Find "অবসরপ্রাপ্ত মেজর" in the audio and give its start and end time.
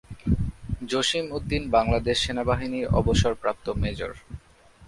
2.99-4.11